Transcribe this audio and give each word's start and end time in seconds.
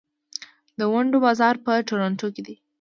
د 0.79 0.81
ونډو 0.93 1.17
بازار 1.25 1.55
په 1.65 1.71
تورنټو 1.87 2.27
کې 2.35 2.41
دی. 2.47 2.55